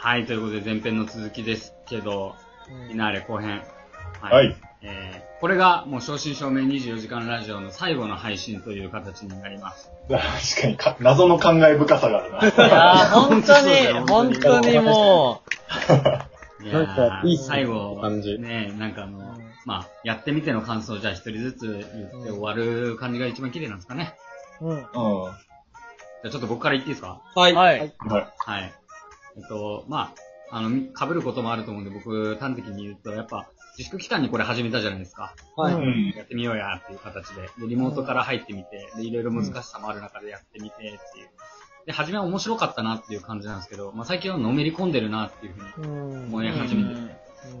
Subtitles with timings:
[0.00, 2.36] はい、ということで前編の続きですけど、
[2.86, 3.64] フィナーレ後編。
[4.20, 4.56] はい。
[4.80, 9.90] えー、これがもう正真正銘24時間ラジオの最後の配信という形になります。
[10.08, 12.38] 確かにか、謎の考え深さがあるな。
[12.38, 15.42] いやー、本当に、 本本当にも
[16.62, 24.14] いやーなんかいい最後、感じね、なんかあの、まあ、やってみての感想をじゃあ一人ずつ言って終わる感じが一番綺麗なんですかね。
[24.60, 24.76] うん。
[24.76, 24.82] うん。
[24.84, 27.20] じゃあちょっと僕から言っていいですか？
[27.34, 27.78] はう、はい。
[27.78, 27.92] はい。
[27.98, 28.77] はい。
[29.38, 30.14] えっと、ま
[30.50, 35.34] あ、あの、み被ることもあると思うんで、僕、端的に言うと、やっぱ、自粛期間にこれ始めたじゃないですか。
[35.56, 35.74] はい。
[35.74, 36.10] うんうん。
[36.16, 37.42] やってみようやっていう形で。
[37.42, 40.96] で、リモートから入ってみて、で、いろいろ難しさもある中でやってみてっていう。
[41.86, 46.24] で、初めは面白かったなっていう感じなんですけど、まあ最近はのめり込んでるなっていうふうにうん。
[46.24, 47.00] 思い始めてて。
[47.00, 47.10] うん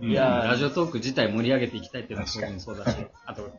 [0.00, 3.50] いやーラジオトーク自体盛り上げていきたいっていうのは当然そうだし、 あと、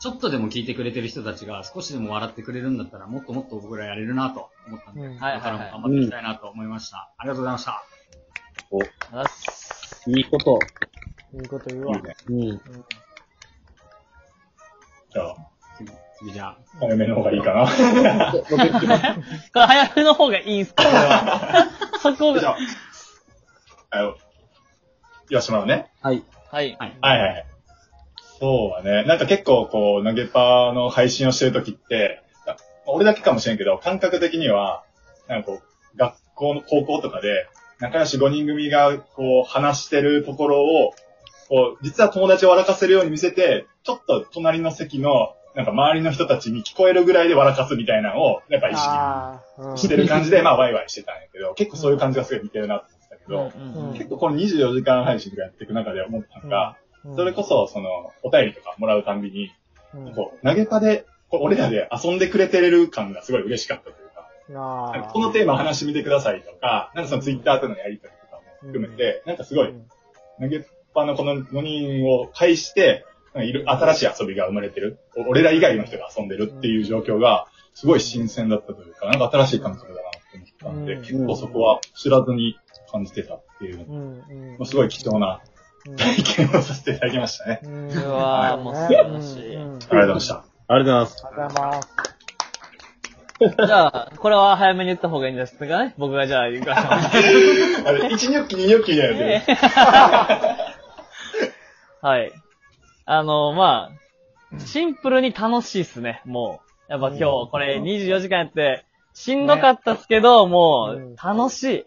[0.00, 7.10] ちょっとでも聞いてくれてる人たちが少しでも笑ってくれるんだったら、もっともっと僕らやれるなと思ったんで、うんこれからも頑張っていきたいなと思いました。
[7.18, 7.82] ありがとうございました。
[9.12, 10.58] あっすいいこと。
[11.34, 11.96] いいこと言うわ。
[11.96, 12.14] いいね。
[12.28, 12.60] うん。
[15.12, 15.36] じゃあ、
[15.76, 16.58] 次、次じゃあ。
[16.80, 17.66] 早めの方がいいかな。
[18.42, 18.70] これ
[19.66, 20.82] 早めの方がいいんすか？
[20.84, 21.68] これは。
[22.02, 22.40] そこが。
[22.40, 22.56] じゃあ、
[23.90, 24.14] あの、
[25.28, 25.90] 言わしてもらうね。
[26.02, 26.24] はい。
[26.50, 26.76] はい。
[26.78, 26.96] はい。
[27.00, 27.46] はいはいはい。
[28.42, 29.04] そうだね。
[29.04, 34.82] なんか結構こう、投げパの配信をしてるときって、あ俺だけかもしれんけど、感覚的には、
[35.28, 35.62] なんかこ
[35.94, 37.46] う、学校の高校とかで、
[37.78, 40.92] 仲良し5人組がこう、話してるところを、
[41.48, 48.74] こう、実は友達を笑かせるように見せて、ちょっと隣の席の、なんか周りの人たちに聞こえるぐらいで笑かすみたいなのを、やっぱ意
[49.76, 53.92] 識してる感じで、まあワイワイしてたんやけど、結構そういう感じがすごい似てるなって思ったけど、うんうん。
[53.92, 56.81] 結構この24時間配信とかやっていく中で思ったのが、うん
[57.16, 59.52] それこそ、その、お便りとかもらうたんびに、
[59.94, 60.14] うん。
[60.14, 69.74] こう、投げパで、俺らで遊んでくれてる感がすごい嬉しかったというか、ああなんかこのテーマ話してみてくださいとか、なんかそのツイッターとのやりとりとかも含めて、なんかすごい、
[70.40, 74.98] 投げパのこの5人を介して、いる新しい遊びが生まれてる。
[75.16, 81.00] お俺ら以外の人が遊んでるっていう状況が、すごい新鮮だったというか、なんか新しい感覚だなって思ったんで、うん。
[81.00, 82.58] 結構そこは知らずに
[82.90, 83.86] 感じてたっていう。
[84.58, 85.51] まあすごい貴重なうん
[85.96, 87.60] 体験をさせていただきましたね。
[87.64, 90.44] うわーもう素晴らしいありがとうございました。
[90.68, 91.26] ありがとうございます。
[91.26, 92.12] ありがとうございます。
[93.66, 96.92] じゃあ、これは早めに言った方がいいんですかね僕がじゃあ言うから。
[96.92, 96.98] あ
[97.92, 99.58] れ、1ニョッキ2ニョッキみたいになってる。
[102.00, 102.32] はい。
[103.04, 103.90] あの、ま
[104.54, 106.92] あ、シンプルに楽しいっすね、もう。
[106.92, 111.84] やっぱ今日、これ24時間やって、しんどかったっすけど、もう、楽しい。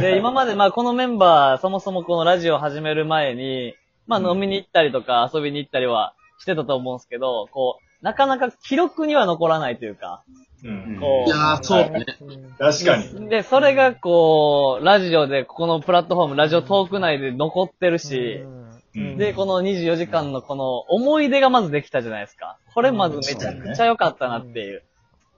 [0.00, 3.74] で、今までまあこのメンバー、そもそもこのラジオ始める前に、
[4.06, 10.22] まあ飲みに行ったりとか遊びに行ったりはしてたと思うんですけど、こう、なかなか記録には残らないというか、
[10.64, 10.98] うん。
[11.00, 12.06] こういやー、そうね。
[12.20, 13.28] うん確かに。
[13.28, 22.58] で、それがこう、ラジオで、ここのプラットフォーム、ラジオトーク内で残ってるし、うんで、この24時間のこの思い出がまずできたじゃないですか。
[22.74, 24.82] これまずめちゃくちゃ良かったなっていう。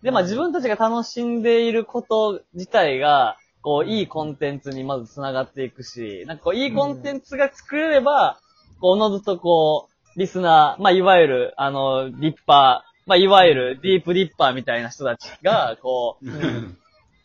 [0.02, 8.38] で、まあ自分たちが楽しんでいること自体が、こう、いいコンテンツにまず繋がっていくし、なんかこう、いいコンテンツが作れれば、
[8.78, 16.26] こう、おのずとこう、リスナー、まあいわゆる、あの、リッパー、まあいわゆるディープリッパーみたいな人たちが、こう、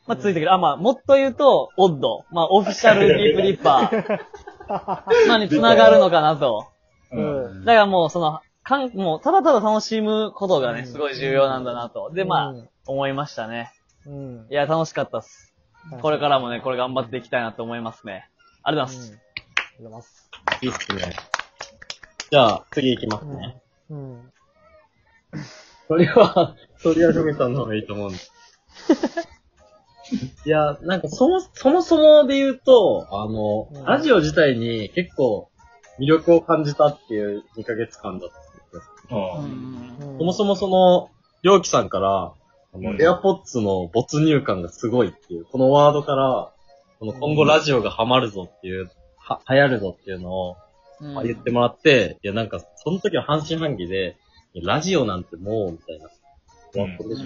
[0.07, 0.53] まあついてくる。
[0.53, 2.23] あ、まあもっと言うと、オッド。
[2.31, 5.27] まあオフィシャルディープリッパー。
[5.27, 6.67] まあに繋がるのかなと。
[7.11, 7.65] うん。
[7.65, 12.11] だからもうその、かん、もうただただ楽しむことがね、すごい重要なんだなと。
[12.13, 12.53] で、まあ、
[12.87, 13.73] 思いましたね。
[14.05, 14.47] うん。
[14.49, 15.48] いや、楽しかったっす。
[16.01, 18.29] これからもね、これ頑張っていきたいなと思いますね。
[18.63, 19.19] ありがとうございます。
[19.19, 20.29] ありがとうございます。
[20.61, 21.15] いいっすね。
[22.31, 23.61] じゃあ、次行きますね。
[23.89, 24.31] うん。
[25.87, 28.31] それは、それはふみさんの方がいいと思うんです。
[30.45, 35.49] いや、なんかそも、そもそもで言うと、あの、うんラジオ自体に結構
[35.99, 39.39] 魅力を感じたっていう2ヶ月間だったんですよ。
[39.41, 41.09] うんそもそもその、
[41.41, 42.33] りょうきさんから、
[42.73, 46.53] あの、うん AirPods の没入感がすごいっていう、このワードから、
[46.99, 50.57] この今後ラジオがハマるぞっていう、は、流行るぞっていうのを、
[51.15, 54.17] あ言ってもらって、いやなんか、その時は半信半疑で、
[54.55, 56.09] ラジオなんてもう、みたいな。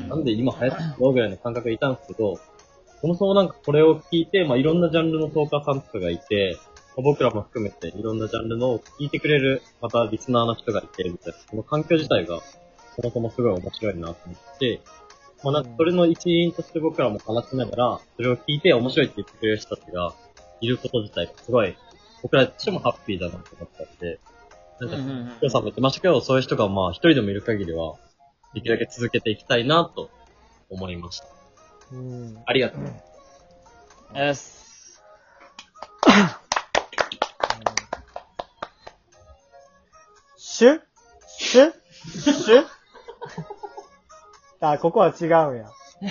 [0.07, 2.39] なんで今流行ってるのぐらいの感覚がいたんですけど、
[3.01, 6.57] そもそもなんかこれを聞いて、まあいろんなジャンルのトーカーさんとかがいて、
[6.95, 12.39] まあ僕らも含めていろんなジャンルの聞いてくれる、またリスナーの人がいて、みたいな、その環境自体が、
[12.95, 14.79] そもそもすごい面白いなと思って、
[15.43, 20.13] まあなんかそれの一員として僕らも話しながら、それを聞いて面白いって言ってくれる人たちが
[20.61, 21.75] いること自体がすごい、
[22.21, 24.19] 僕らとしてもハッピーだなと思ったんで、
[24.79, 27.95] なんかうんうんうんきょうさんも言ってましたけど、そういう人がまあ一人でもいる限りは、
[28.53, 30.09] できるだけ続けていきたいなと
[30.69, 31.25] 思いました。
[31.91, 32.43] うん。
[32.45, 34.17] ありがとう。
[34.17, 34.63] よし。
[40.37, 40.79] シュ
[41.27, 41.73] シュ
[42.11, 42.65] シュ
[44.71, 45.65] あ、ここは違うんや。
[46.01, 46.05] い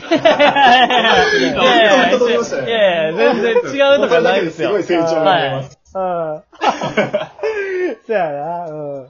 [2.69, 4.69] やいや、全然違うとかないですよ。
[4.69, 5.79] すごい成長がます。
[5.97, 6.43] は、うん。
[8.07, 9.05] そうやな、うん。
[9.05, 9.09] い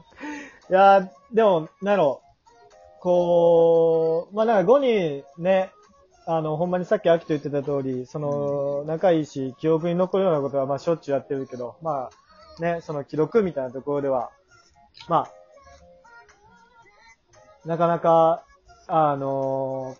[0.72, 3.00] や、でも、なろう。
[3.00, 5.72] こう、まあ、なんか5人ね、
[6.26, 14.30] あの、ほんまにさっき秋と言ってた通り、その、仲いいし、記憶に残るようなことは、まあ、しょっちゅうやってるけど、まあ、ね、その記録みたいなところでは、
[15.08, 15.30] まあ、
[17.68, 18.44] なかなか
[18.88, 19.96] あの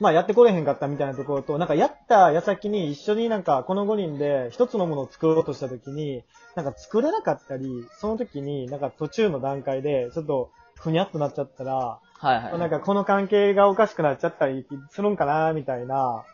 [0.00, 6.22] まあやってこれへんかったみたいなところと、なんかやった矢先に一緒になんかこの5人で一つのものを作ろうとした時に、
[6.54, 12.00] なんか作れなかったり、その時になんか途中の段階でちょっとふにゃっとなっちゃったら、は
[12.34, 12.58] いはい。
[12.58, 16.24] なんかこの関係がおかしくなっちゃったりするんかな、みたいな、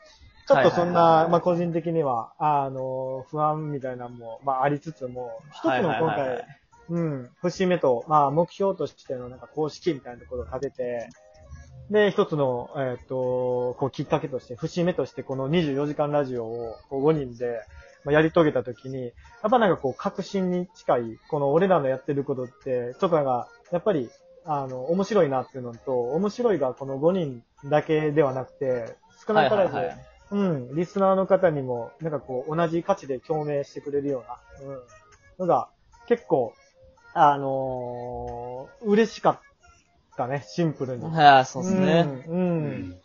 [0.48, 6.40] ちょっとそんな、まあ個人的には、あの、不安みたいなのも、まあありつつも、一つの今回い、
[6.90, 11.08] うん、節目と、まあ目標としてのなんか公式みたいなところを立てて、
[11.90, 17.60] で、一つの、えっ、と、こうきっかけとして、節目としてこの24時間ラジオをこう5人で、
[18.04, 19.10] まあ、やり遂げたときに、や
[19.48, 24.08] っぱなんかこう確信に近い、この俺らのやってることって、ちょっとなんか、やっぱり、
[24.44, 28.96] あの、面白いなっていうのと、面白いがこの5人だけではなくて、
[29.26, 30.06] 少なからず、はいはいはい。
[30.30, 30.36] う
[30.72, 34.82] ん、リスナーの方にも、なんかこう、同じ価値で共鳴してくれるような、うん、
[35.40, 35.68] のが、
[36.06, 36.54] 結構、
[37.14, 39.40] あのー嬉しかっ
[40.16, 41.04] たね、シンプルに。
[41.04, 42.24] はい、そうですね。
[42.28, 42.38] うん。
[42.38, 42.90] うん。
[42.90, 42.96] だ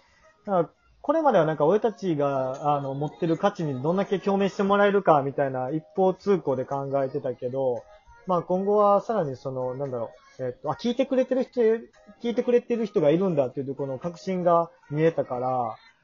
[0.46, 0.69] から
[1.06, 7.84] これまではなんか俺たちが、あの、持ってる価値にどんだけ共鳴してもらえるかみたいな一方通行で考えてたけど、
[8.25, 10.10] まあ今後はさらにその、なんだろ
[10.40, 15.50] う、えっと、あ、聞いてくれてる人、聞いてくれてる人がいるんだっていうところの確信が見えたから、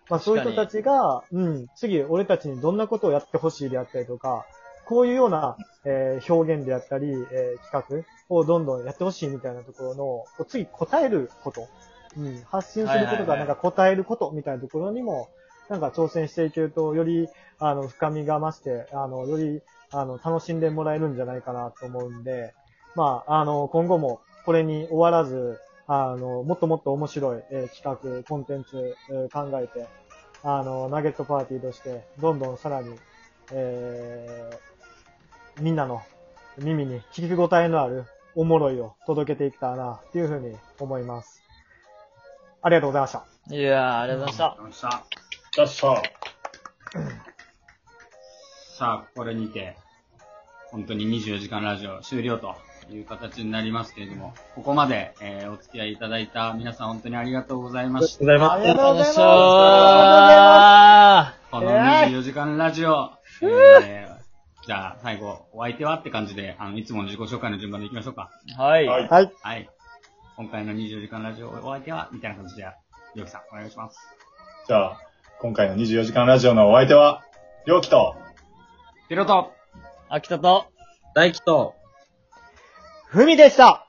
[0.07, 4.45] まあそういう人たちが、うん、次俺たちにどんなことをやってほしいであったりとか、
[4.91, 5.55] こういうような、
[5.85, 11.69] えー表現であったり、えー企画をどんどんやってほしいみたいなところの、こう次答えること、
[12.17, 15.29] うん、発信することがなんか答えることみたいなところにも、
[15.69, 19.61] なんか挑戦していけると、より、あの、深みが増して、あの、より、
[19.91, 22.53] あの、楽しんでもらえるんじゃないかなと思うんで、
[22.93, 25.57] まあ、あの、今後もこれに終わらず、
[25.87, 29.87] あの、もっともっと面白い、えー企画、コンテンツ、えー考えて、
[30.43, 32.93] あの、ナゲットパーティーとして、どんどんさらに、
[33.53, 34.70] えー、
[35.59, 36.01] みんなの
[36.57, 38.05] 耳に聞き応えのある
[38.35, 41.41] おもろいを届けていけたらな、っていうふうに思います。
[42.61, 43.25] ありがとうございました。
[43.49, 44.77] いやー、ありがとうございまありがとうござい
[45.59, 46.01] ました。
[48.77, 49.75] さあ、これにて、
[50.71, 52.55] 本当に24時間ラジオ終了と
[52.89, 58.23] いう形になりますけれども、ここまで、えーお付き合いいただいた皆さん本当にありがとうございました。
[58.23, 58.51] ございます。
[58.53, 59.11] ありがとうございます。
[59.11, 59.21] した。
[59.23, 63.11] あこのえー24時間ラジオ、
[63.41, 64.00] えー
[64.65, 68.29] じゃあ最後、お相手はって感じで、あの、いつもの自己紹介の順番でいきましょうか。
[68.57, 68.87] はい。
[68.87, 69.31] はいはい。
[69.41, 69.69] はい。
[70.37, 72.65] 今回の24時間ラジオ、お相手はみたいな感じで、
[73.15, 73.97] りょうきさん、お願いします。
[74.67, 75.01] じゃあ、
[75.39, 77.23] 今回の24時間ラジオのお相手は、
[77.65, 78.15] りょうきと、
[79.09, 79.51] ピロト
[80.09, 80.67] 秋田と、
[81.15, 81.75] 大輝と、
[83.07, 83.87] ふみでした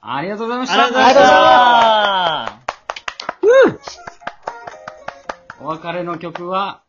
[0.00, 1.24] ありがとうございましあたりがとうござい
[3.72, 4.04] ました。
[5.60, 6.83] お別れの曲は、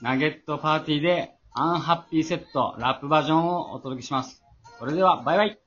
[0.00, 4.44] ナゲットパーティーで、アンハッピーセット、ラップバージョンをお届けします。
[4.78, 5.58] それでは、バイバイ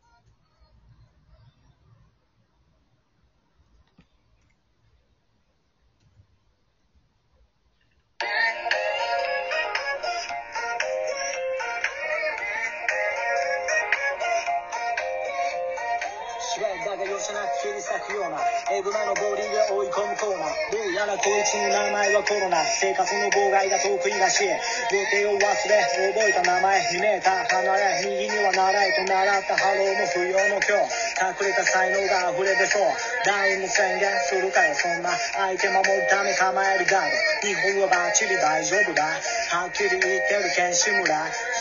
[16.82, 18.42] だが容赦なく切り裂くような
[18.74, 20.72] エブマのボーリングで追い込むコーナー。
[20.74, 24.58] どうやらこいつの名前はコロナ生活の妨害が得意らしい予
[25.14, 25.78] 定を忘れ
[26.10, 31.11] 覚えた名前2メーター離れ右には習いと習ったハローも不要の今日。
[31.22, 32.82] 隠れた才能が溢れ出そう
[33.26, 41.06] ダウンも宣言するかよそんな相手守るため構えるガード日本はバッチリ大丈夫だはっきり言ってる剣士村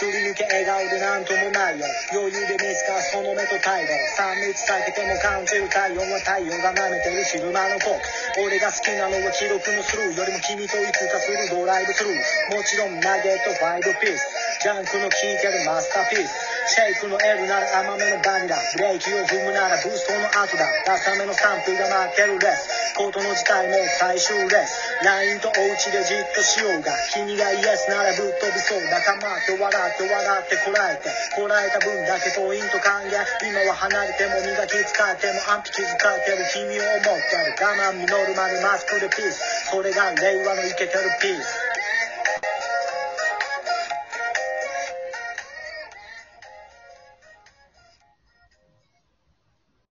[0.00, 1.24] すり抜け笑顔でなん。
[1.24, 1.84] ともないよ
[2.16, 12.56] 余裕で見つかるその目と態度3密避けても感じる体温は太陽が舐めてる昼間のコーク俺が好きなのは記録のスルーよりも君といつかするドライブスルー。
[12.56, 14.62] もちろんナゲット5ピース。
[14.62, 16.49] ジャンクの効いてるマスターピース。
[16.70, 18.54] シェイクの L なら甘めのバニラ。
[18.54, 20.62] ブレーキを踏むならブーストの後だ。
[20.86, 26.94] ダサめのスタンプが待ってるレスコートの事態も最終レス LINE とお家でじっとしようが。
[27.10, 31.10] 君がイエスならぶっ飛びそう仲間って笑って笑ってこらえて。
[31.34, 33.18] こらえた分だけポイント還元。
[33.42, 36.46] 今は離れても磨き使っても安否気遣ってる。
[36.54, 37.58] 君を思ってる。
[37.58, 39.74] 我慢実るまでマスクでピース。
[39.74, 41.69] それが令和のイケてるピース。